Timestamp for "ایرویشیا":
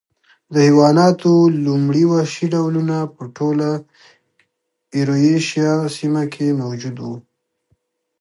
4.95-5.71